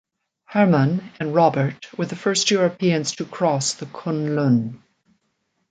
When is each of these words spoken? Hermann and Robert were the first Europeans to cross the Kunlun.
Hermann 0.45 1.11
and 1.19 1.35
Robert 1.35 1.95
were 1.95 2.07
the 2.07 2.15
first 2.15 2.49
Europeans 2.49 3.11
to 3.17 3.23
cross 3.25 3.73
the 3.75 3.85
Kunlun. 3.85 4.81